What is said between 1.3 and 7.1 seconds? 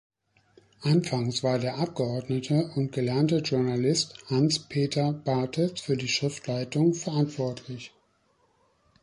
war der Abgeordnete und gelernte Journalist Hans-Peter Bartels für die Schriftleitung